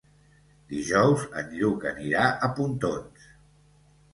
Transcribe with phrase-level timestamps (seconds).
[0.71, 3.29] Dijous en Lluc anirà a Pontons.